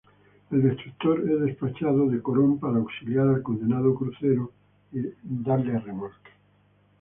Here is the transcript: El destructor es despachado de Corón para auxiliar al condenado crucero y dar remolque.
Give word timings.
El 0.49 0.63
destructor 0.63 1.29
es 1.29 1.41
despachado 1.41 2.07
de 2.09 2.23
Corón 2.23 2.57
para 2.59 2.77
auxiliar 2.77 3.27
al 3.27 3.43
condenado 3.43 3.93
crucero 3.93 4.51
y 4.91 5.01
dar 5.21 5.63
remolque. 5.63 6.31